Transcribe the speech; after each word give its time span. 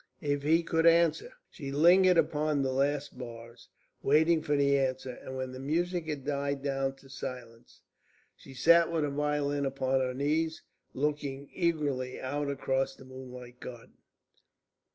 "If 0.23 0.41
he 0.41 0.63
could 0.63 0.87
answer!" 0.87 1.31
She 1.51 1.71
lingered 1.71 2.17
upon 2.17 2.63
the 2.63 2.71
last 2.71 3.19
bars, 3.19 3.69
waiting 4.01 4.41
for 4.41 4.55
the 4.55 4.75
answer; 4.75 5.11
and 5.21 5.37
when 5.37 5.51
the 5.51 5.59
music 5.59 6.07
had 6.07 6.25
died 6.25 6.63
down 6.63 6.95
to 6.95 7.07
silence, 7.07 7.81
she 8.35 8.55
sat 8.55 8.91
with 8.91 9.03
her 9.03 9.11
violin 9.11 9.63
upon 9.63 9.99
her 9.99 10.15
knees, 10.15 10.63
looking 10.95 11.51
eagerly 11.53 12.19
out 12.19 12.49
across 12.49 12.95
the 12.95 13.05
moonlit 13.05 13.59
garden. 13.59 13.99